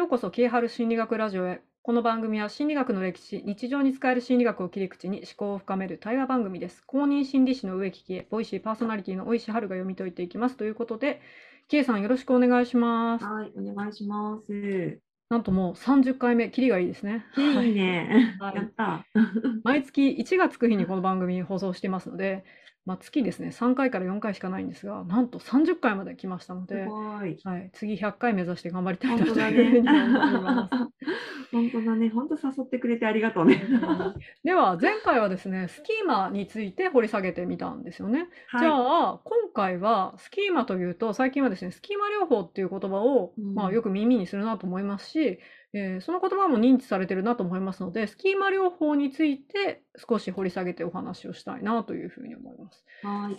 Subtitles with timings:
[0.00, 1.60] ようこそ、キーハル心理学ラジオへ。
[1.82, 6.82] この番組は心理学の歴史、日常に使える心理学を切り口に思考を深める対話番組です。
[6.86, 10.56] 公認心理師の植木喜恵、ボイシーパーソナリティの大石春が読み解いていきます。
[10.56, 11.20] ということで、
[11.68, 13.26] 喜恵さんよろしくお願いします。
[13.26, 15.00] はい、お願いします。
[15.28, 17.26] なんともう30回目、キリがいいですね。
[17.36, 18.38] いいね。
[18.40, 19.04] はいやった。
[19.64, 22.46] 毎月1がつく日にこの番組放送していますので、
[22.86, 26.86] まあ、月ですね、3回から4回しかないんですが、なんと30回まで来ましたのすで。
[26.86, 31.10] はい、次100回目指して頑張りたいなというふうにね思います。。
[31.52, 32.08] 本当だね。
[32.10, 33.62] 本当誘ってくれてありがとうね。
[34.44, 38.28] では前回はですねスキーマについて掘り下げてみたんですよね。
[38.48, 45.40] はいじゃあ今回はスキーマというと最近はですねスキーマ療法っていう言葉を、うんまあ、よく耳にするなと思いますし、
[45.72, 52.84] えーその言葉も認知されてるなと思いますのでスキーマ療法について少し掘り下げてお話をしたいなというふうに思います。
[53.02, 53.36] はい。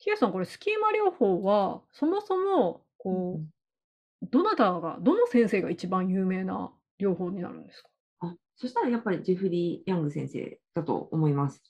[0.00, 7.88] キエさんこれスキーマ療法はそもそもこうどなたがどの先生が一番有名な療法になるんですか？
[8.20, 11.62] あ、そしたらやっぱりジェフリー・ヤング先生だと思います。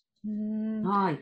[0.84, 1.20] はい。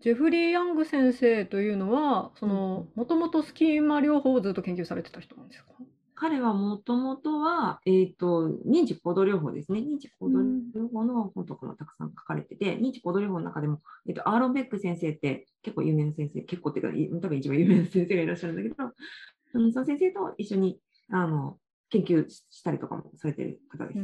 [0.00, 5.72] ジェフリー・ヤング先生というのは、もともとスキーマ療法をずっと研究されてた人なんですか？
[6.18, 9.80] 彼はもともとは、えっ、と、認知行動療法ですね。
[9.80, 18.74] 認知行動療法の本とかもたくさん書かれてて、認知行動療法の中でも、えっ、と、アーロン・ベック先生って結構有名な先生、結構っていうか、い多分一番有名な先生がいらっしゃるんだけど、
[19.54, 21.58] うん、その先生と一緒に、あの、
[21.90, 23.98] 研究ししたりとかもされてる方です。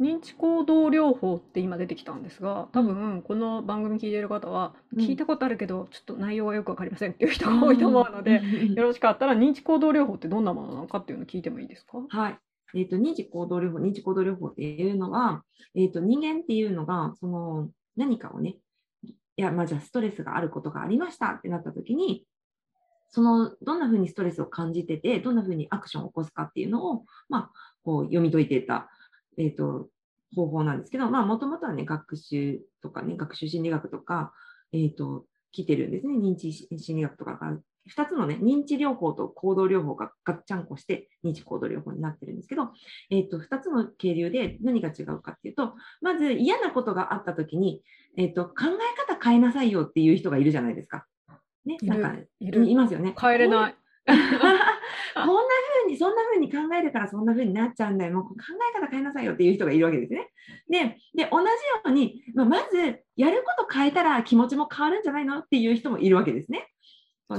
[0.00, 5.04] ん認知行動療法って今出てきたんですが、多分この番組聞いている方は、うん。
[5.04, 8.42] 聞いたことあるけど、ちょっと内容がよくわかりませんっていう人が多いと思うので、
[8.74, 11.98] よろしかったら認知行動療法ってどんなものなのかっていうのを聞いてもいいですか？
[12.08, 12.38] はい。
[12.74, 15.42] えっ、と、認知行動療法、認知行動療法っていうのは、
[15.74, 18.56] えっ、と、人間っていうのが、その、何かをね、
[19.36, 22.26] いや、まあ、じゃあ、ストレスがあることがありましたってなった時に、
[23.08, 27.50] その、どんな風にストレスを感じてて、どんな風にアクションを起こすかっていうのを、まあ、
[27.82, 28.88] こう、読み解いていった、
[29.40, 29.88] えっ、と、
[30.36, 34.32] 方法なんですけど、まあ、もともとはね、学習とかね、学習心理学とか、
[34.72, 36.14] えっ、と、来てるんですね。
[36.14, 37.58] 認知心理学とかが。
[37.86, 42.68] 二つのね、認知療法と行動療法がガッチャンコして認知行動療法になってるんですけど、
[43.08, 45.72] えっ、と、二つの経流で何が違うかっていうと、
[46.02, 47.82] まず嫌なことがあった時に、
[48.16, 51.06] えっ、と、考え方変えなさいよっていう人がいるじゃないですか。
[51.64, 53.14] ね、いなんか、る、いますよね。
[53.18, 53.76] 帰れない。
[54.06, 54.24] こんな
[55.14, 58.12] 風に、そんな風に考えるからそんな風になっちゃうんだよ。
[58.12, 58.34] もう考
[58.76, 60.28] え方変えなさいよっていう人がいるわけですね。
[60.68, 61.50] で、で同じよ
[61.86, 66.68] うに、まあ、まず、やること変えたら気持ちも変わるんじゃないのっていう人もいるわけですね。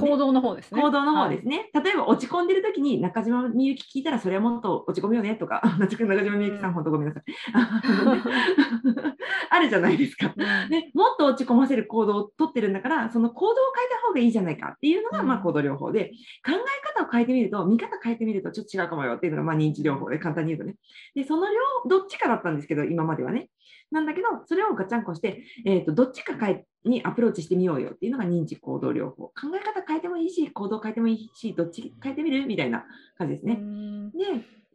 [0.00, 0.80] 行動の方ですね。
[0.80, 1.70] 行動の方ではいすね。
[1.74, 7.24] 例えば落ち込んでる時に中島みゆき聞いたらそれはもっと落ち込むよねとか、 中島みゆきさん、本当ごめんなさい。
[9.54, 10.32] あるじゃないですか。
[10.34, 16.12] うんでもっと落ち込ませる行動をとってるんだから、その行動を変えた方がいいじゃないかっていうのが、うんまあ、行動療法で、
[16.44, 20.76] 考え方を変えてみると、見方変えてみるとちょっと違うかもよっていうのが、まあ、認知療法で簡単に言うとね。
[21.14, 21.58] で、その両、
[21.88, 23.50] どっちかだったんですけど、今まではね。
[23.90, 29.28] なんだけど、それをガチャンコして、えっ、と、どっちか変えにアプローチしてみようよっていうのが認知行動療法。
[29.28, 32.86] 考え方変えてもいいし、行動変えてもいいし、どっち変えてみるみたいな
[33.18, 33.58] 感じですね。
[33.60, 34.18] うんで、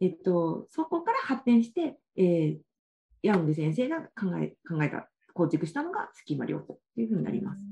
[0.01, 2.66] えっと、そこから発展して、えー
[3.23, 7.63] ヤング先生が考え考えた、構築したのがスキーマ療法というふうになります。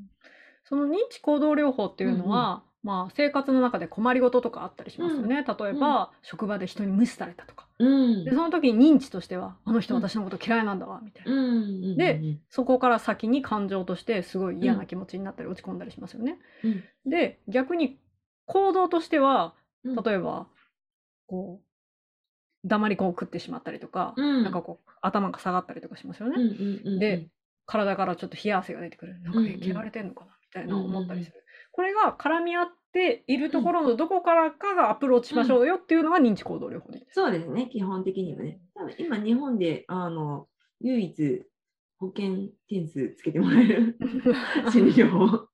[0.64, 5.44] その認知行動療法っていうのは、まあ、生活の中で困りごととかあったりしますよね。
[5.44, 7.68] 例えば、職場で人に無視されたとか。
[7.80, 8.26] うん。
[8.26, 11.32] で、その時に認知としては、あの人うん私のこと嫌いなんだわ、みたいな。
[11.32, 11.40] うん。
[11.40, 11.52] う
[11.94, 11.98] ん。
[11.98, 12.40] でうん。
[12.50, 16.38] そこから先に感情としてすごい嫌な気持ちになったり落ち込んだりしますよね。
[16.64, 16.84] うん。
[17.08, 18.00] で、逆に
[18.46, 19.96] 行動としては、うん。
[19.96, 20.48] 例えば、
[21.26, 21.65] こう、
[22.66, 26.36] 黙りこを食ってしまったりとか、うんなんかこう、頭が下がったりとかしますよね。
[26.38, 27.28] うんうんうんで、
[27.66, 29.20] 体からちょっと冷や汗が出てくる。
[29.22, 31.44] なんか、うんうんえ嫌われてんのかなみたいなうんうんうん思ったりする。
[31.72, 37.16] これが絡み合っているところのどこからかがアプローチしましょうよっていうのが認知行動療法でいいです。
[37.16, 38.60] そうですね、基本的にはね。
[38.98, 40.48] 今、日本であの
[40.82, 41.44] 唯一
[41.98, 43.98] 保険点数つけてもらえる
[44.72, 45.48] 心理療法。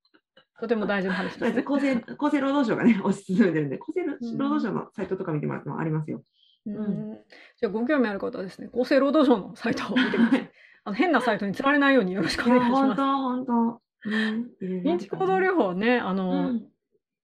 [0.59, 1.65] とても大事な話ですね。
[1.67, 4.05] 厚生厚生労働省がね、推し進めてるんで、厚生
[4.37, 6.23] 労働省のサイトとか見てもらってもありますよ。
[6.65, 7.17] うん
[7.59, 10.51] じゃあご興味ある方はですね、厚生労働省のサイトを見てください。
[10.83, 12.83] あの変なサイトに釣られないようによろしくお願いします。
[12.83, 14.09] 本当、本当。
[14.09, 16.67] ね認知行動療法はね、あうの、ん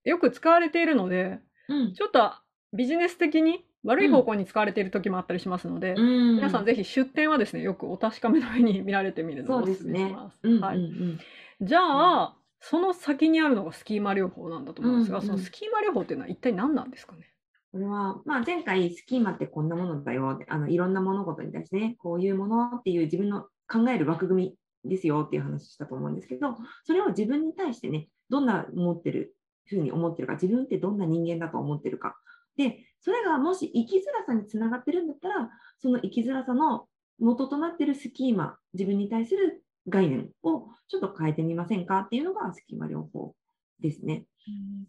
[0.03, 2.31] よく使われているので、うんちょっと
[2.73, 10.39] ビジネス的に悪い方向に使われている時もあったりしますので、うん皆さんぜひ出典はですね、よくお確かめの上に見られてみるのをおすね勧めします。。
[10.43, 10.77] うんうんはい。
[10.77, 11.19] うん
[11.59, 17.27] じゃあ、その先にあるのがスキーマ療法なんだと思うんですが、そのスキーマ療法っていうのは一体何なんですかね？
[17.77, 20.39] これは、まあ、前回スキーマってこんなものだよ。
[20.47, 29.35] あのいろんな物事に対してねこういうものっていう自分の考える枠組みですよっていう話したと思うんですけどそれを自分に対してねどんな思ってる
[29.67, 32.17] ふうに思ってるか自分ってどんな人間だと思ってるか。
[32.57, 36.87] でそれがもし生きづらさにつながってるんだったら、その生きづらさの
[37.19, 43.33] 元となってるスキーマ、自分に対する概念をちょっと変えてみませんかっていうのがスキーマ療法
[43.79, 44.25] ですね。
[44.47, 44.87] うん。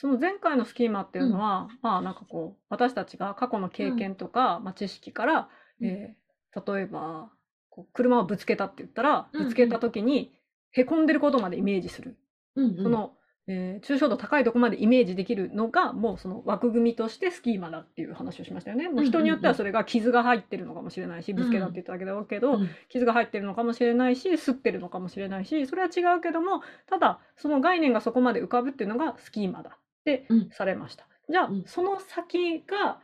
[0.00, 5.48] その前回のスキーマっていうのは、まあなんかこう私たちが過去の経験とか、まあ、知識から、
[5.80, 5.86] うん。
[5.86, 6.28] えー
[6.66, 7.30] 例えば
[7.68, 9.46] こう車をぶつけたって言ったら、うんうん。
[9.48, 10.32] ぶつけた時に
[10.70, 12.16] へこんでることまでイメージする、
[12.56, 12.82] うんうん。
[12.82, 13.12] その、
[13.46, 18.88] えー抽象度高いところまでイメージできるのがもうその枠組みとしてスキーマだっていう話をしましたよね。
[18.88, 22.68] もう人によってはそれが傷が入ってるのかもしれないし、ぶつけたって言っただけだけど、うん。
[22.88, 29.78] 傷が入ってるのかもしれないし吸ってるのかもしれないしそれは違うけどもただその概念がそこまで浮かぶっていうのがスキーマだ
[30.16, 31.06] ってうんされました。
[31.28, 33.00] じゃあ、うんその先が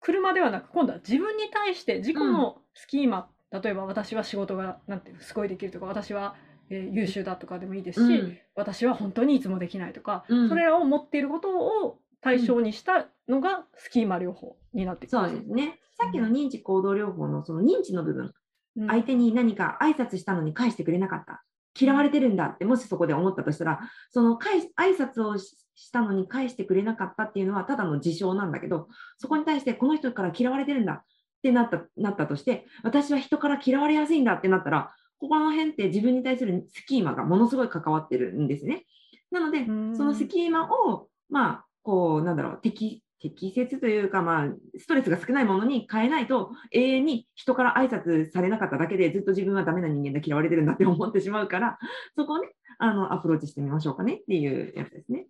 [0.00, 6.34] 車ではなく今度は自分に対して自己のスキーマ、例えば私は仕事がなんていうのすごいできるとか私は、
[6.70, 11.50] えー優秀だとかでもいいですし、うん私は本当にいつもできないとか、うんそれらを持っていること
[11.86, 15.34] を対象にしたのがスキーマ療法になってきそます。
[15.34, 15.78] うですね。
[15.98, 18.32] さっきの認知行動療法のその認知の部分、
[18.76, 21.44] うん相手に何か挨拶したのに返してくれなかった。
[21.78, 23.80] 嫌われてるんだって、もしそこで思ったとしたら、
[24.10, 31.02] その挨拶をししたのに返してくれなかったっていうのはただの事象なんだけど、そこに対してこの人から嫌われてるんだっ
[31.42, 38.84] てなったなったとして、私は人から嫌われやすいんだってなったら、ここの辺って自分に対するスキーマがものすごい関わってるんですね。
[39.30, 44.48] なので、うんそのスキーマを、まあ、こう、なんだろう、適適切というか、まあ、
[44.78, 51.78] ストレスが少ないものに変えないと、永遠に人から挨拶されなかっただけで、ずっと自分はダメな人間だ、嫌われてるんだって思ってしまうから、
[52.16, 52.48] そこをね、
[52.78, 55.26] あの、アプローチしてみましょうかねっていうやつですね。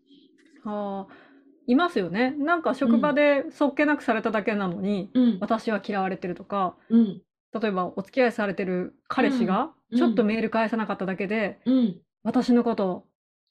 [0.65, 1.15] はあ
[1.67, 2.33] いますよね。
[2.33, 5.39] なんか職場でそっけなくされただけなのに、うん。
[5.41, 7.23] 私は嫌われてるとか、うん。
[7.53, 12.01] 例えばお付き合いされてる彼氏がうんちょっとメール返さなかっただけで、うん。
[12.23, 13.07] 私のこと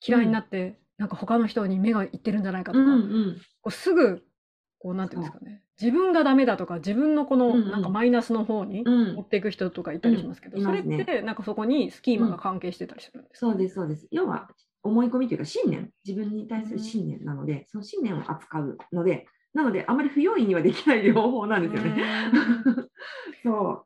[0.05, 2.89] 嫌いになって、なんか他の人に目がいってるんじゃないかとか、うん。
[2.89, 2.95] う
[3.31, 3.37] ん。
[3.61, 4.23] こうすぐ
[4.79, 13.47] こうなんていうんですかね自分がダメだとか自分のこのうんうんなんかマイナスの方にうん持っていく人とかいたりしますけど、それうんいますねってなんかそこにスキーマが関係してたりするんですか？
[13.47, 14.07] そうです、そうです。
[14.11, 14.49] 要は、
[14.83, 22.31] 思い込みというか、信念、自分に対する信念なので、その信念を扱うので、なので、あまり不用意にはできない療法なんですよね。
[23.43, 23.85] そ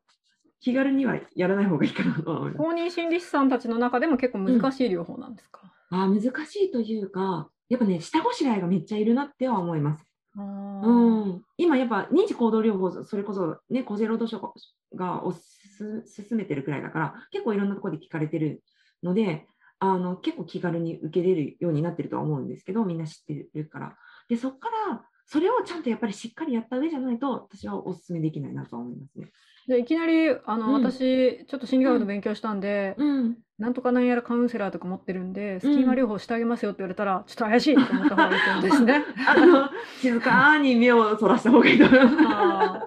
[0.60, 2.56] 気軽にはやらない方がいいかなと思います。
[2.56, 5.60] 公認心理師さんたちの中でも結構難しい療法なんですか、
[5.90, 10.06] あー難しいというか、やっぱね、下ごしらえがめっちゃいるなっては思います。
[10.36, 14.54] うん、今やっぱ認知行動療法、それこそね、厚生労働省
[14.96, 18.62] がおす進めてるくらいだから、結構いろんなところで聞かれてる
[19.02, 19.46] ので、
[19.78, 23.96] あの結構気軽に受けれるようになってるとは思うんですけど、みんな知ってるから。
[24.28, 29.30] で、そこから、それをちゃんとやっぱりしっかりやった上じゃないと、私はお勧めできないなとは思いますね。
[29.66, 39.04] でいきなりあの、うん私ちょっと心理学の勉強したんで、うん、なんとかなんやらカウンセラーとか持ってるんで、スキーマ療法してあげますよって言われたら、ちょっと怪しいと思った方がいいと思うんですね。
[39.26, 39.70] あの
[40.00, 42.83] 静かに目をそらした方がいいと思います。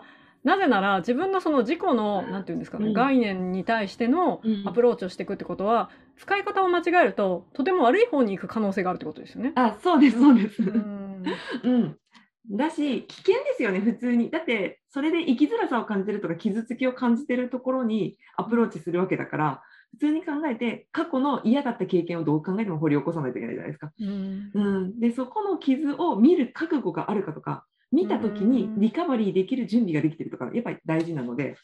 [0.47, 9.51] なぜなら自分のその自己のなんていうんですかね、うん概念に対してのうんアプローチをしていくってことは、使い方を間違えるととても悪い方に行く可能性があるってことですよね。
[9.55, 10.63] あ、そうです、そうです。
[10.63, 11.23] うん
[11.63, 11.97] うん。
[12.49, 14.29] だし、危険ですよね、普通に。
[14.29, 19.61] だって、それで生きづらさを感じてるとか、傷つきを感じてるところにアプローチするわけだから、
[19.91, 23.91] 普通に考えて、過去の嫌だった経験をどう考えても掘り起こさないといけないじゃないですか。
[23.99, 24.99] うんうん。
[24.99, 27.65] で、そこの傷を見る覚悟があるかとか、
[27.97, 31.57] 見たときにリカバリーできる準備ができてるとか、やっぱり大事なので、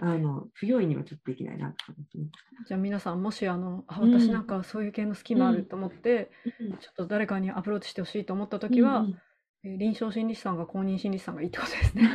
[0.00, 1.84] あの不用意にはちょっとできないなって。
[1.84, 2.24] 感じですね。
[2.66, 6.76] じゃあ皆さんもしあのあうん私なんかそういう系のスキーマあると思って、うん。
[6.78, 9.18] ちょっと誰かにアプローチしてほしいと思った時は、うん
[9.64, 12.08] 臨床心理士さんが公認心理師さんがいいってことですね。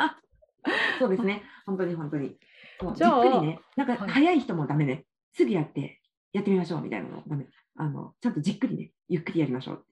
[1.00, 2.36] そうですね、本当に本当に。
[2.78, 2.94] そう。
[2.94, 4.10] じゃあじっくりね、なんかはい。
[4.10, 6.02] 早い人もダメね、すぐやって、
[6.34, 7.46] やってみましょうみたいなのもダメ。
[7.76, 9.86] あのちゃんとじっくりね、ゆっくりやりましょう。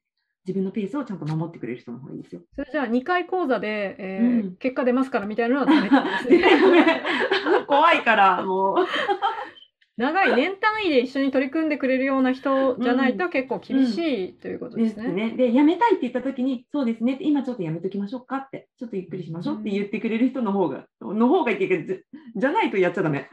[0.47, 2.43] 自分のペースをちゃんと守ってくれる人の方がいいですよ。
[2.55, 7.03] それじゃあ2回講座で、えーうん結果出ますからみたいなのはダメなんです ね。
[7.67, 8.77] 怖いから、もう。
[9.97, 13.97] 長い年単位で一緒に取り組んでくれるような人じゃないと結構厳し
[14.31, 15.31] いということでですすね。
[15.31, 15.37] ね。
[15.37, 21.95] で、やめたいって言ったときに、そうですね、今ちょっとやめときましょうかって、ちょっとゆっくりしましょうって言ってくれる人の方が、の方がいいっていうか、
[22.35, 23.29] じじゃないとやっちゃダメ。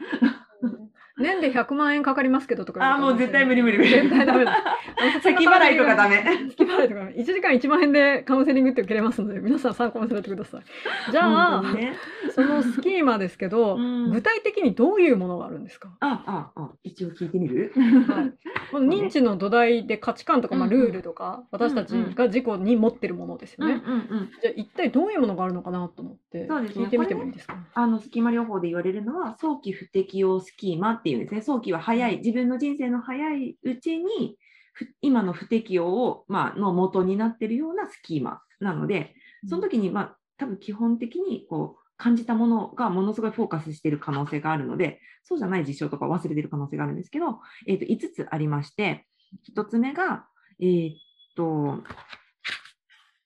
[1.22, 3.90] 年で100万円かかりますけどとか言あもう絶対無理無理無理。
[3.90, 4.62] 絶対ダメだ。
[5.22, 6.22] 先払いとかダメ。
[6.56, 10.62] 先払いとか1時間1万円でカウンセリングって受けれますので皆さん参考にされてください。
[11.10, 11.94] じゃあ、ね
[12.34, 17.72] そのスキーマですけど、うん具体的にどういうものがあるんですか、あ、あ、あ、一応聞いてみる？
[18.08, 18.32] はい、
[18.70, 23.80] この認知の土台で価値観とか、まあ、ルールとか、私たちが自己に持ってるものですようんうね。
[23.80, 23.90] んう
[24.24, 24.30] ん。
[24.40, 31.42] じゃあ一体どういうものがあるのかなと思って聞いてみてもいいですか、あのスキーマ療法で言われるのは早期不適応スキーマっていうんですね。
[31.42, 34.36] 早期は早い、自分の人生の早いうちに
[34.74, 39.14] ふ今の不適応を、まあの元になっているようなスキーマなので、
[39.48, 49.06] その時に、まあ、多分基本的にこう感じたものがものすごいフォーカスしている可能性があるので、そうじゃない事象とか忘れている可能性があるんですけど、えー、と5つありまして、
[49.54, 50.26] 1つ目が、
[50.60, 50.94] えーっ
[51.36, 51.82] と、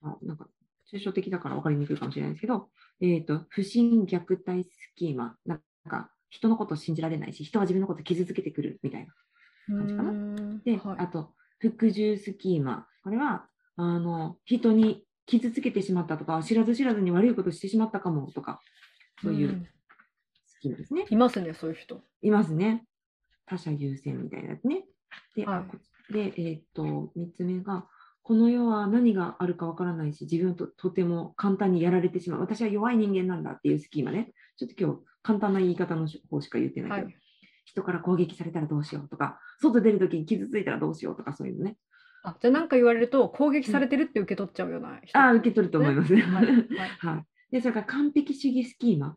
[0.03, 0.47] あなんか
[0.93, 2.69] 抽象的だから分かりにくいかもしれないですけど、
[3.01, 9.15] えーっと、不信虐待スキーマ、なんか人のことを信じられないし、人は自分のことを傷つけてくるみたいな。
[9.69, 10.11] 感じかな？
[10.11, 12.87] うんで、はいあと、服従スキーマ。
[13.03, 18.61] これは、あの、人に傷つけてしまったとか、知らず知らずに悪いことしてしまったかもとか、
[19.23, 19.69] そういううん
[20.47, 21.07] スキーマですね。
[21.11, 22.03] いますね、そういう人。
[22.23, 22.85] いますね。
[23.47, 24.85] 他者優先みたいなやつね。
[25.35, 25.79] で、あはいこ
[26.11, 27.89] でえーっと、3つ目が、
[28.27, 32.41] この世は何があるかわからないし、自分ととても簡単にやられてしまう。
[32.41, 34.33] 私は弱い人間なんだっていうスキーマね。
[34.57, 37.17] ちょっと今日、簡単な言い方の方しか言ってないけど、はい。
[37.67, 41.77] 人から攻撃されたらどうしようとか、外出るときに傷ついたらどうしようとか、そういうのね。
[42.25, 45.17] あ、じゃあ何か言われると攻撃されてるって受け取っちゃうような人。
[45.17, 46.23] ああ、受け取ると思いますね。
[46.23, 46.67] はいはい
[46.99, 47.53] はい。
[47.53, 49.17] で、それから完璧主義スキーマ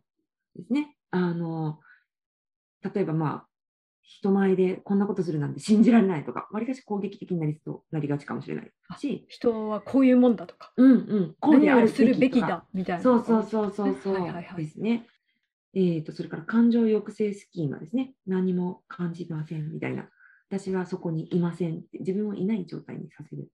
[0.54, 0.96] ですね。
[1.10, 1.80] あの、
[2.94, 3.49] 例えばまあ、
[4.12, 13.02] 人前でこんなことするなんて信じられないとか、わりかし攻撃的になりそうなりがちかもしれないし、人はこういうもんだとか、うんうん、こうである何をするべべきだみたいな。
[13.02, 15.06] そうそうそうそうそうはいはいはいですね。
[15.74, 18.14] えっと、それから感情抑制スキーマですね。
[18.26, 20.08] 何も感じませんみたいな。
[20.50, 22.00] 私はそこにいませんって。
[22.00, 23.48] 自分をいない状態にさせる。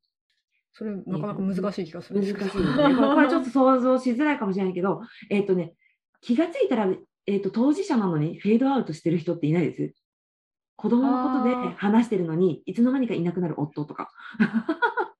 [0.72, 2.96] それなかなか難しい気がする難しいね。
[2.96, 5.74] これちょっと想像しづらいかもしれないけど、えっ、とね、
[6.22, 6.88] 気がついたら、
[7.26, 9.94] えっ、と、当事者なのにフェードアウトしてる人っていないです。
[10.76, 14.10] 子供のことで話してるのに、いつの間にかいなくなる夫とか。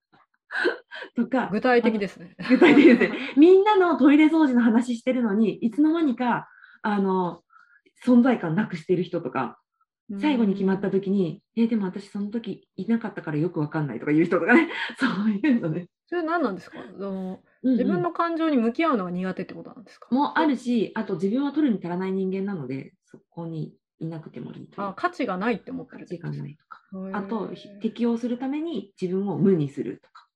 [1.16, 2.36] とか、具体的ですね。
[2.48, 3.18] 具体的ですね。
[3.36, 6.48] みんなのトイレ掃除の話してるのに、いつの間にか、
[6.82, 7.42] あの、
[8.04, 9.58] 存在感なくしてる人とか、
[10.20, 14.68] 最後に決まった時に、え、でも私その時いなかったからよくわかんないとか言う人とかね、
[15.00, 15.88] そういうのね。
[16.06, 16.78] それ何なんですか？
[16.78, 20.06] あのうんうん自分の感情に向き合うのが苦手ってことなんですか？
[20.14, 24.86] もあるし、あと自分は取るに足らない人間なので、そこにいなくてもいいという。
[24.88, 26.82] あ価値がないって思って価る値がないとか。
[27.12, 30.26] あと、ひ適応するために自分を無にするとか。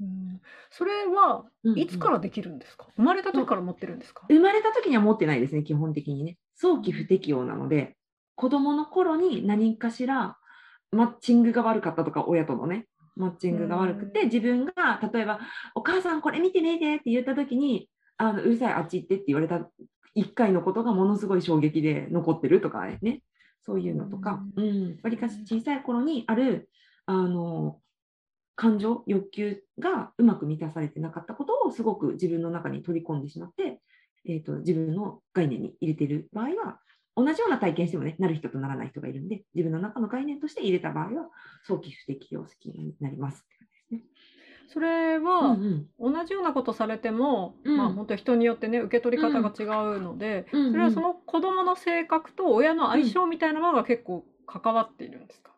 [0.00, 0.40] うん。
[0.70, 1.78] それはうんうん。
[1.78, 2.86] いつからできるんですか？
[2.96, 4.26] 生まれた時から持ってるんですか？
[4.28, 6.38] 生まれた時には持ってないですね、基本的にね。
[6.54, 7.96] 早期不適応なので、
[8.34, 10.38] 子供の頃に何かしら
[10.92, 12.86] マッチングが悪かったとか、親とのね、
[13.16, 14.26] マッチングが悪くて、うん。
[14.26, 14.72] 自分が
[15.12, 15.40] 例えば、
[15.74, 19.68] お母さんこれ見て見てって言った時に、あのうるさい、あっち行ってって言われた
[20.16, 23.22] 1回のことがものすごい衝撃で残ってるとかね、
[23.62, 26.68] そういうのとか、うん、わりかし小さい頃にある、
[27.06, 27.80] あの、
[28.56, 33.80] 感情、欲求がうまく満たされてなかったことをすごく自分の中に取り込んでしまって、
[34.26, 36.80] えー、と自分の概念に入れている場合は、
[37.16, 41.28] 同じような体験してもね、なる人とならない人がいるんで、自分の中の概念として入れた場合は、
[41.64, 43.46] 早期不適応スキーマになります。
[44.72, 45.56] それは、
[45.98, 47.76] 同じようなことされても、うん。
[47.76, 49.64] まあ本当人によってね受け取り方が違
[49.96, 50.70] うので、うんうん。
[50.70, 55.50] それはその子供の性格と親の相性みたいなものが結構関わっているんですか、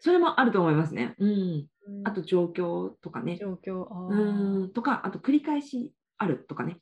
[0.00, 1.14] それもあると思いますね。
[1.18, 1.66] うん、
[2.04, 3.36] あと状況とかね。
[3.36, 4.72] 状況あうーん。
[4.72, 6.78] とか、あと繰り返しあるとかね。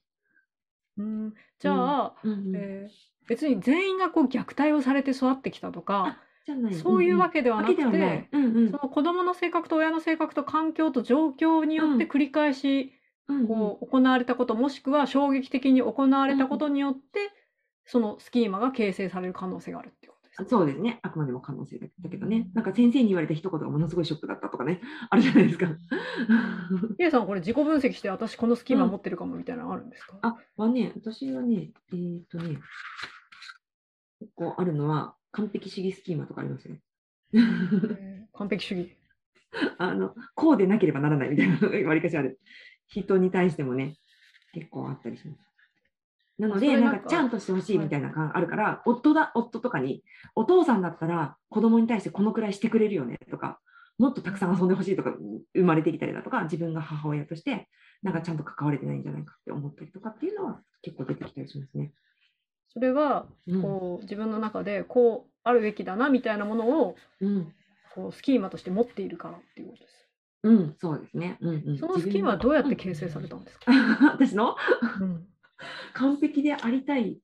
[0.99, 1.35] うん。
[1.59, 2.33] じゃあ、うん。
[2.33, 12.93] うんえー別に全員がこう虐待をされて育ってきたとかじゃないそういうわけではなくて、その子供の性格と親の性格と環境と状況によって繰り返し
[13.29, 17.31] うんうんこう行われたこともしくは衝撃的に行われたことによって
[17.85, 20.45] そのスキーマが形成される可能性があるっていうことですか。
[20.49, 21.01] そうですね。
[21.03, 22.49] あくまでも可能性だけどね。
[22.55, 24.81] なんか先生に言われた一言がものすごいショックだったとかね。
[25.11, 25.67] あるじゃないですか。
[26.97, 32.59] ヒデさんこれ自己分析して私このスキーマ持ってるかもみたいなのあるんですか、あ、はね、私はね、えっ、とね、
[34.21, 36.81] 結構あるのは、完璧主義スキーマとかありますね。
[37.35, 37.39] え
[38.33, 38.97] ー完璧主義。
[39.79, 42.41] あの、こうでなければならないみたいなわりかしある。
[42.87, 43.97] 人に対してもね、
[44.53, 45.53] 結構あったりします。
[46.39, 50.03] なので、なんかちゃんとしてほしいみたいなのがあるから、夫だ、夫とかに、
[50.35, 53.61] お父さんだったら子供に対してこのくらいしてくれるよねとか、
[53.99, 55.15] もっとたくさん遊んでほしいとか、
[55.55, 57.69] 生まれてきたりだとか、自分が母親として、
[58.03, 61.93] なんかちゃんと関われてないんじゃないかって思ったりとかっていうのは結構出てきたりしますね。
[62.73, 67.53] それはうんこう自分の中でこうあるべきだなみたいなものをうん、
[67.95, 70.09] こうスキーマとして持っているからっていうことです。
[70.45, 71.39] うん、そうですね。
[71.41, 74.57] うんうん、そのスキーマはどうやって形成されたんですか、うん 私の？
[75.01, 75.27] うん
[75.95, 77.21] 完璧でありたい。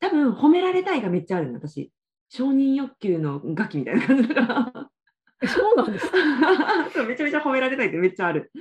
[0.00, 1.90] 多分褒められたいがめっちゃあるの、私。
[2.28, 4.90] 承認欲求のガキみたいな感じだから。
[5.42, 6.16] えそうなんですか？
[7.06, 8.52] めちゃめちゃ褒められたいってめっちゃある。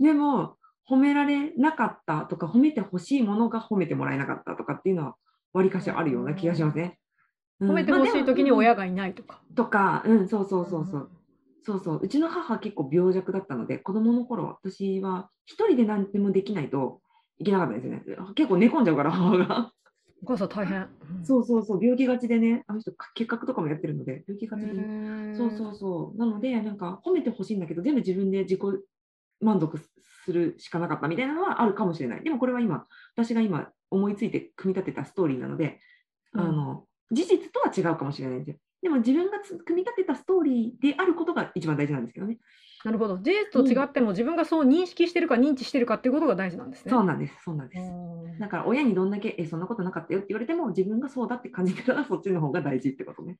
[0.00, 0.56] でも、
[0.88, 5.16] 褒められなかったとか、褒めてほしいものが褒めてもらえなかったとかっていうのは、
[5.52, 6.98] わりかしあるような気がしますね。
[7.60, 9.40] うん褒めてほしい時に親がいないとか。
[9.48, 11.10] うんとか、うん、そうそうそうそう。
[11.64, 17.00] そうそう、うちの母は結構病弱だったので、子供の頃、私は一人で何でもできないと、
[17.38, 18.32] いけなかったんですよね。
[18.34, 19.72] 結構寝込んじゃうから、母が。
[20.22, 20.88] お母さん大変。
[21.22, 26.18] そうそうそう、病気がちでね、あの人、結核とかもやってるので、病気がちで、へそうそうそう。
[26.18, 28.60] なので、なんか褒めてほしいんだけど、全部自分で自己
[29.40, 29.78] 満足
[30.24, 32.24] するしかなかったみたいなのはあるかもしれない。
[32.24, 35.80] でもこれは今、私が今思いついて組み立てたストーリーなので、
[36.34, 38.56] うんあの事実とは違うかもしれないんですよ。
[38.82, 42.38] でも自分がつ組み立てたストーリーであることが一番大事なんですけどね。
[42.84, 43.16] なるほど。
[43.16, 46.90] 事実と違っても自分がそう認識してるか認知してるかっていうことが大事なんですね。
[46.90, 47.80] そうなんです、そうなんです。
[47.80, 53.38] うんだから親にどんだけ、え、そんなことなかったよって言われても、自分がそうだって感じてたら、そっちの方が大事ってことね。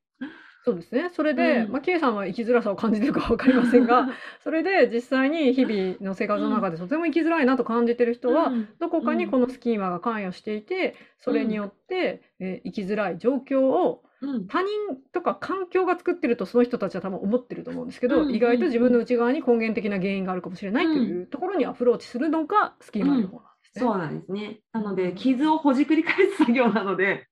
[0.65, 1.09] そうですね。
[1.13, 1.71] それで、うん。
[1.71, 4.09] まあ、K さんは生きづらさを感じてるかわかりませんが、
[4.43, 8.67] それで実際に日々の生活の中でとても生きづらいなと感じてる人は、うん。
[8.77, 14.47] どこかにこのスキーマが関与していて、それによって、えー生きづらい状況をうん。
[14.47, 14.69] 他人
[15.13, 18.35] とか環境が作ってるとその人たちは多分思ってると思うんですけど、うん。
[18.35, 23.85] 意外と自分の内側に根源的な原因があるかもしれないというところにアプローチするのがスキーマ療法なんですね。
[23.85, 24.59] そうなんですね。
[24.73, 27.27] なので、傷をほじくり返す作業なので、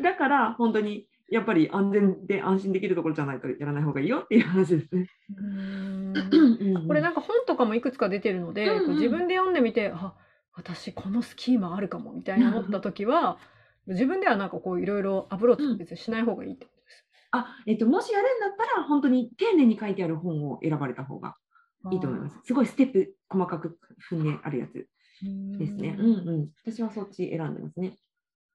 [0.00, 5.06] だから本当にやっぱり安全で安心できるところじゃないとやらない方がいいよっていう話ですね。
[6.86, 10.14] これなんか本とかもいくつか出てるので、うんうん自分で読んでみてあ
[10.52, 13.38] 私このスキーマあるかもみたいな思った時は
[13.86, 17.06] 自分ではなんかこういろいろアプローチ別にしない方がいいってことです。
[17.32, 21.36] あ、えっと、もしやるんだったら、本当に丁寧に書いてある本を選ばれた方が
[21.92, 22.36] いいと思います。
[22.44, 23.78] すごいステップ細かく
[24.10, 24.72] 踏んであるやつ
[25.58, 25.96] ですね。
[25.98, 26.48] うんうん。
[26.64, 27.96] 私はそっち選んでますね。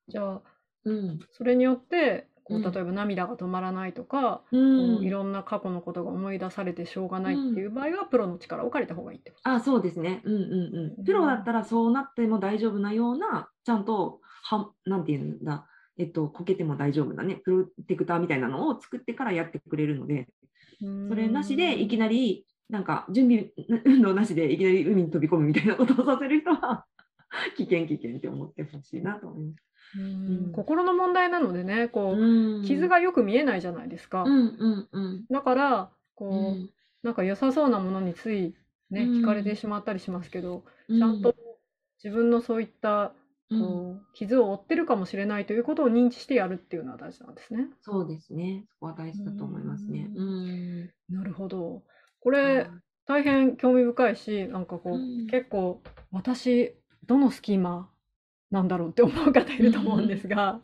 [0.07, 0.41] じゃあ
[0.83, 1.19] うん。
[1.31, 2.71] それによってこううん。
[2.71, 10.21] 例えば涙が止まらないとか、うこんういろんな過去のことが思い出されてしょうがないっていう場合は、プロの力を借りた方がいいってことあ、そうですね。
[10.23, 11.03] うんうんうん。
[11.03, 20.27] プロだったらそうなっても大丈夫なような、ちゃんと、はなんていうんだ、えっと、こけても大丈夫なね、プロテクターみたいなのを作ってからやってくれるので、
[20.79, 23.51] それなしでいきななり、なんか準備
[23.85, 26.85] 運動なしでいきなり海に飛び込むみたいなことをさせる人は、
[27.57, 29.63] 危険危険って思ってほしいなと思います。
[29.97, 34.23] り心の問題なのでねこう、うん傷がよく見えないじゃないですか。
[34.23, 35.25] うんうんうん。
[35.29, 36.69] だからこう、うん
[37.03, 38.55] なんか良さそうなものについ
[38.89, 41.35] ね、うん惹かれてしまったりしますけど、うんちゃんと
[42.03, 43.11] 自分のそういった
[43.51, 47.67] うんこう傷を負ってるかもしれないということを認知してやるっていうのは大事なんですね。
[47.81, 48.65] そうですね。
[48.71, 50.09] そこは大事だと思いますね。
[51.09, 51.83] なるほど。
[52.21, 52.67] これ
[53.05, 55.81] 大変興味深いし、なんかこう、うん結構
[56.11, 56.73] 私
[57.05, 57.89] どのスキーマ
[58.55, 60.61] なんだろうって思う方いると思うんですが、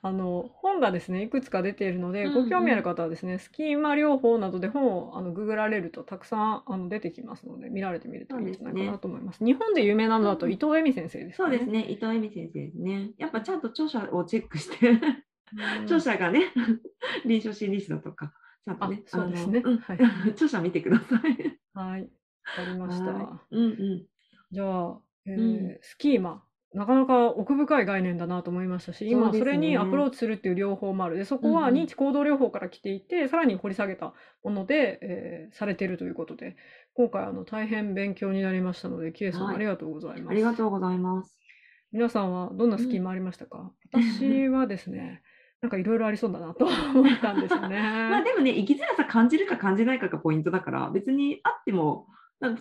[0.00, 9.44] あの本がですねいくつか出ているので、うんうんご興味ある方はですねスキーマ療法などで本をあのググられるとたくさんあの出てきますので見られてみるといいんじゃないかなと思います。
[9.44, 11.56] 日本で有名なのだとうん伊藤恵美先生ですかね。
[11.58, 11.90] そうですね。
[11.90, 13.10] 伊藤恵美先生ですね。
[13.18, 15.00] やっぱちゃんと著者をチェックして、
[15.84, 16.52] 著者がね、
[17.26, 18.32] 臨床心理士だとか、
[18.64, 19.98] ちゃんとね、あそうですねはい
[20.30, 21.58] 著者見てください。
[21.72, 23.06] はい、わかりました。
[23.06, 24.06] はいうんうん。
[24.50, 36.56] じゃあ、えーうんスキーマなかなか奥深い概念だなと思いましたし、今それにアプローチするっていう療法もあるでそこはうんうん認知行動療法から来ていて、さらに掘り下げたもので、えーされているということで
[36.94, 40.30] 今回あの大変勉強になりましたのでキエさんはいありがとうございます。
[40.30, 41.38] ありがとうございます。
[41.92, 45.22] 皆さんはどんなスキーマありましたか、 私はですね
[45.64, 47.78] なんかいろいろありそうだなと思ったんですよね。
[48.10, 52.06] まあでもね、生きづらさ感じるか感じないかがポイントだから、別にあっても、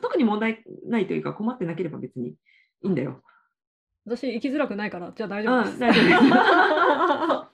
[0.01, 2.35] 特に問題ないというか、困ってなければ別にい
[2.83, 3.21] いんだよ。
[4.05, 5.79] 私生きづらくないからじゃあ大うん、丈夫です。
[5.79, 6.19] 大丈夫です。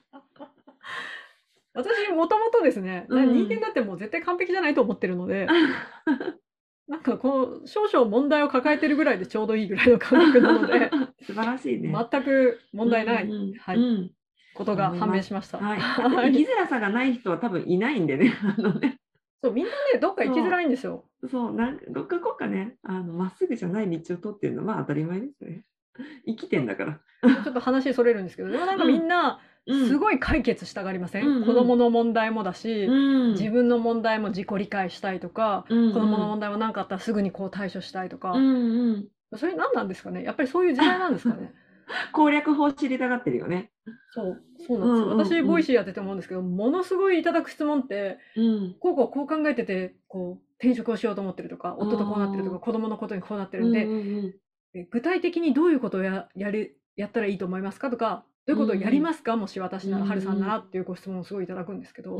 [1.72, 5.46] 私もともとですね、うん人間だってもう絶対完璧じゃないと思ってるので、
[6.88, 10.90] なんかこう少々問題を抱えてるぐらいでちょうどいいぐらいの感覚なので
[11.22, 11.94] 素晴らしいね。
[12.10, 14.10] 全く問題ない、うんうんはいうん
[14.52, 15.58] ことが判明しました。
[15.58, 15.78] はい。
[15.78, 18.32] はい生きづらさがない人は多分いないんでね。
[18.42, 18.98] あのね
[19.42, 21.04] そうみんなねどっか行きづらいんですよ。
[21.30, 25.64] そう、なんかどっかこっかね、あのまっすぐじゃない道を通ってるのはまあ当たり前ですね。
[26.26, 27.00] 生きてんだから。
[27.44, 29.88] ちょっと話それるんですけどでもなんかみんなうん。
[29.88, 31.44] すごい解決したがりません、うんうん。
[31.44, 33.32] 子供の問題もだし、うん。
[33.32, 35.92] 自分の問題も自己理解したいとか、うんうん。
[35.92, 39.08] 子供の問題も何かあったらすぐにこう対処したいとか、うんうん。
[39.36, 40.24] それ何なんですかね？
[40.24, 41.52] やっぱりそういう時代なんですかね？
[42.12, 43.70] 攻略法知りたがってるよね。
[44.12, 45.06] そう、そうなんですよ。
[45.06, 45.26] うんうんうん。
[45.26, 48.76] 私、 Voicy やってて思うんですけど、ものすごいいただく質問って、うん。
[48.80, 52.60] こうこうこう考えてて、こう、転職をしようと思ってるとか、夫とこうなってるとか、うん。
[52.60, 54.34] 子供のことにこうなってるんで、うんうん
[54.74, 62.18] え具体的にどういうことをややるやったらいいと思いますかとか、どういうことをやりますか、もし私なら、うんはるさんならっていうご質問をすごいいただくんですけど、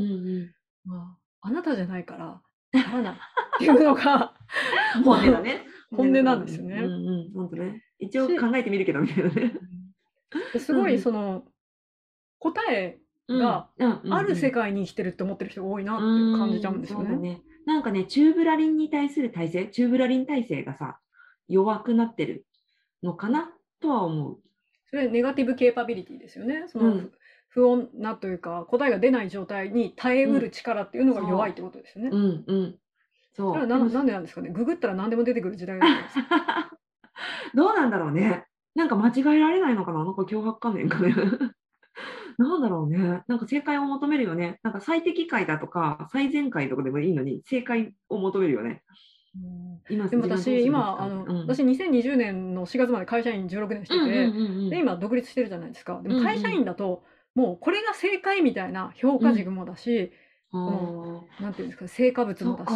[0.84, 3.16] まあ、あなたじゃないから、やらないっ
[3.58, 4.34] ていうのが、
[5.04, 5.66] 本音だね。
[5.90, 6.76] 本音なんですよね。
[6.76, 7.84] うんうん、本当ね。
[7.98, 9.54] 一応考えてみるけどみたいなね。
[10.52, 11.44] ですごい、うんその、
[12.38, 17.42] 答えがうんある世界界に生きてるって思ってる人が多いなって感じちゃうんですよね。
[17.66, 20.98] なんかね、チューブラリンに対する体制、チューブラリン体制がさ、
[21.50, 22.46] 弱くなってる
[23.02, 23.44] のかなっ
[23.80, 24.38] とは思う。
[24.86, 26.64] それネガティブケーパビリティですよね。
[26.68, 27.12] その、うん
[27.52, 32.10] 不穏なというか答えが出ない状態に耐えうる力っていうのが弱いってことですよね。
[32.12, 32.78] うんうん。
[33.34, 33.68] そそれはう。
[33.68, 34.50] でもななんでなんですかね。
[34.50, 36.70] ググったら何でも出てくる時代だからですか？
[37.56, 38.44] どうなんだろうね。
[38.76, 40.04] なんか間違えられないのかな？
[40.04, 41.12] なんか脅迫観念かね。
[42.38, 43.24] なんだろうね。
[43.26, 44.60] なんか正解を求めるよね。
[44.62, 48.84] なんか最適解だとか、最善解とかでもいいのに、正解を求めるよね。
[49.88, 51.40] 今でも私今あの、うん。
[51.46, 54.70] 私2020年の4月まで会社員16年してて、うんうんうんうん。
[54.70, 56.00] で今独立してるじゃないですか。
[56.02, 56.22] でうんうん。
[56.22, 57.02] も会社員だと、
[57.34, 60.12] もうこれが正解みたいな評価軸もだし、
[60.52, 61.42] あー。
[61.42, 62.72] なんていうんですか成果物もだし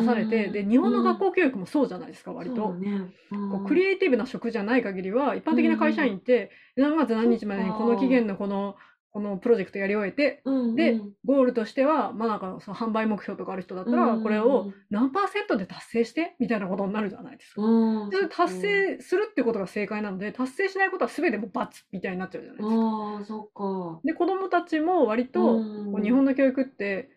[0.00, 2.74] 出されてで日本の学校校教育もそうじゃないですか割と。
[2.74, 8.76] ね、こうクリエイティブな職じゃない限りは一般的な会社員って何月何日までにこの期限のこの
[9.12, 10.42] このプロジェクトやり終えて
[10.76, 17.62] でゴールとしてはまあなんかその販売目標とかある人だったらこれを何パーセントで達成してみたいなことになるじゃないですか。
[18.10, 22.74] で達成するってことが正解なので達成しないことは全てもう×みたいになっちゃうじゃないですか。
[22.74, 24.00] ああ、そっか。
[24.04, 27.10] で子どもたちも割とうん日本の教育って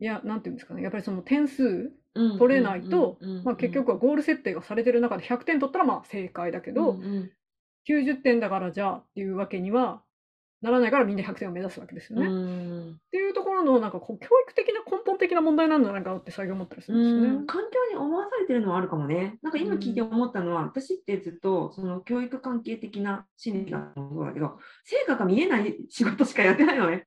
[0.00, 0.82] いやなんていうんですかね。
[0.82, 3.18] やっぱりその点数、うん取れないと
[3.58, 7.30] 結局はゴール設定がされてる中で100点取ったらまあ正解だけど、うんうん。
[7.86, 10.02] 90点だからじゃあっていうわけには
[10.62, 12.26] ならないからみんな100点を目指すわけですよね。
[12.26, 17.28] っうんていうところのなんかこう教育的な根本的な問題なんじゃないかなって最近思ったりするんですよね。
[17.38, 19.38] うん環境に思わされてるのはあるかもね。
[19.42, 27.06] なんか今聞いて思ったのは、私ってずっとその教育関係的な心理学もそうだけど、成果が見えない仕事しかやってないのね。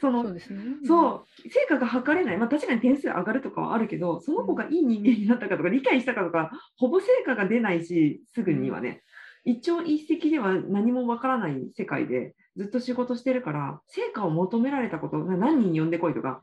[0.00, 0.60] そのそうですね。
[0.84, 9.02] そう、成果が測れない、まあ、確かに点数上がるとかはあるけど、その子がいい人間になったかとか、理解したかとか、ほぼ成果が出ないし、すぐにはね、
[9.48, 16.42] 一朝一夕では何もわからない世界でずっと仕事してるから、成果を求められたこと、な何人呼んでこいとか、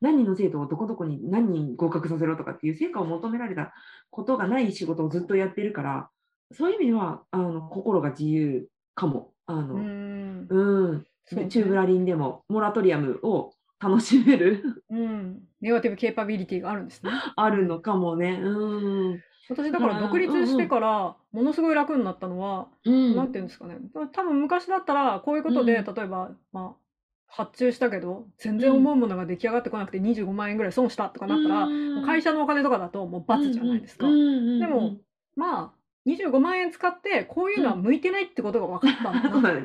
[0.00, 3.72] 何人の生徒をどこどこに何人合格させろとかっていう成果を求められた
[4.10, 6.08] ことがない仕事をずっとやってるから、
[6.52, 9.32] そういう意味ではあの心が自由かも。
[9.46, 17.10] あのうんうん、そうねチューブラリンでもモラトリアムを楽しめるうん、ネガティブケーパビリティがあるんですね。
[17.36, 18.38] あるのかもね。
[18.40, 19.20] うん。
[19.50, 23.16] 私だから独立してからものすごい楽になったのは、うん。
[23.16, 23.76] なんていうんですかね。
[24.12, 25.94] 多分昔だったらこういうことで、うん。
[25.94, 26.84] 例えば、まあ、
[27.26, 34.06] 発注したけど全然思うものが出来上がってこなくて25万円ぐらい損したとかなったら、もう会社のお金とかだともう罰じゃないですか。
[34.06, 34.96] でも、
[35.36, 39.12] まあ25万円使ってこういうのは向いてないってことが分かった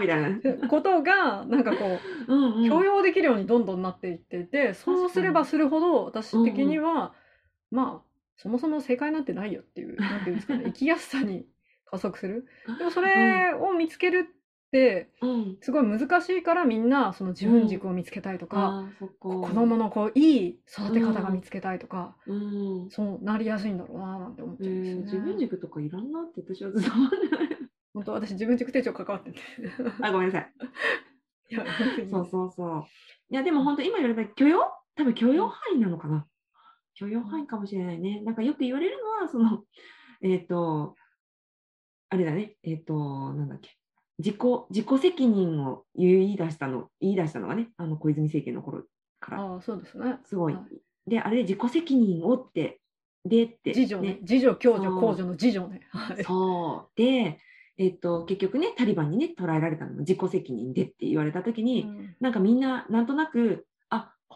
[0.00, 0.28] みたいな。
[0.30, 2.68] ってことがなんかこう うんうん。
[2.68, 7.14] 許容できるようにどんどんなっていっていて、そうすればするほど私的には、
[7.70, 8.07] まあ
[8.38, 11.46] そもそも正解なんてないよっていう なんていうんですかね生きやすさに
[11.84, 12.46] 加速する
[12.78, 15.58] でもそれを見つけるってうん。
[15.60, 19.14] すごい難しいからみんなその自分軸を見つけたいとか、あーそっか。
[19.18, 22.90] 子供のこういい育て方が見つけたいとか、うん。
[22.90, 25.02] そうなりやすいんだろうななんて思っえちゃうんですよね。
[25.02, 27.48] ー自分軸とかいらんなって私はずっと思ってない。
[27.94, 29.40] 本当私自分軸手帳関わってて
[30.02, 30.52] あ、ごめんなさい。
[31.50, 31.64] いや
[32.10, 32.84] そうそうそう。
[33.30, 36.26] いや、でも本当、今言われた許容多分許容範囲なのかな。
[36.98, 38.20] 許容範囲かもしれないね。
[38.22, 39.64] なんかよく言われるのは、その、
[40.20, 40.96] えっ、と、
[42.08, 43.70] あれだね、えっ、と、なんだっけ。
[44.18, 44.36] 自己
[44.70, 48.82] 自己責任を言い出したの、言い出したのがね、あの小泉政権の頃
[49.20, 50.18] から、ああそうですね。
[50.24, 50.54] すごい。
[50.54, 50.66] は
[51.06, 52.80] で、あれで自己責任をって、
[53.24, 55.86] でって、自助ね自助共助公助の自助ね。
[55.90, 56.24] はい。
[56.24, 57.00] そう。
[57.00, 57.38] で、
[57.76, 63.67] えっ、と、結局ね、タリバンにね、捕らえられたのも自己責任でって言われたときに、うんなんかみんななんとなくあ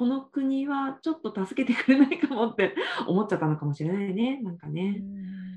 [0.03, 2.75] この国はちょっと助けてくれないかもって
[3.07, 5.01] 思っちゃったのかもしれないねなんかね。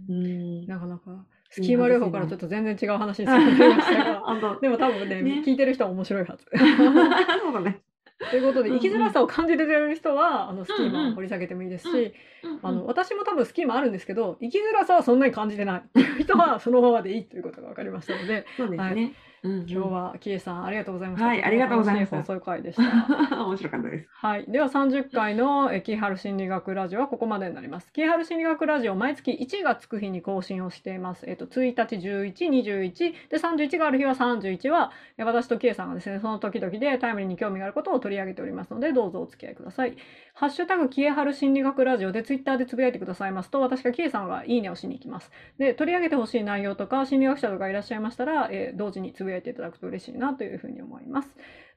[0.08, 0.67] うん。
[0.67, 6.45] なかなかスキーマ療法からちょっと全然違う話に進んでいましたが でも多分ねね聞いてる人は面白いはず。
[6.53, 7.81] そうだね。
[8.29, 12.13] ということで生きづらさを感じてる人はあのスキーマ掘り下げてもいいですうんし、
[12.62, 18.84] あの私も多分スキーマあるんですけど生きづらさはそんなに感じてないっていう人はそのままでいいということが分かりましたのでそうですね。
[18.84, 21.27] はいうんうん今日はキエさんありがとうございました。
[21.27, 22.84] はいありがとうございました楽し放送回でした。
[23.45, 24.10] 面白かったです。
[24.12, 27.91] はい、では30回のえーキーハル心理学ラジオはここまでになります。
[27.93, 31.25] キーハル心理学ラジオ毎月1がつく日に更新をしています。
[31.29, 39.95] えっ、と1日、11、21で31がある日は31はえー私とキエさんがですねその時々でタイムリーに興味があることを取り上げておりますのでどうぞお付き合いください。
[40.37, 45.31] ハッシュタグキエハル心理学ラジオでツイッターでつぶやいてくださいますと私がキエさんがいいねをしに行きます。
[45.57, 51.29] で取り上げてほしい内容とか心理学者とかいらっしゃいましたら、えー同時につぶやいていただくと嬉しいなというふうに思います。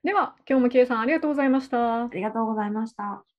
[0.02, 2.10] では今日もキエさんありがとうございましたあ。
[2.12, 3.37] りがとうございました。